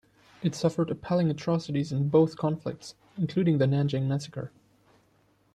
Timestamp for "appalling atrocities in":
0.89-2.09